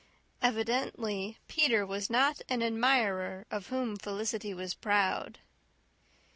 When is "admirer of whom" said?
2.63-3.95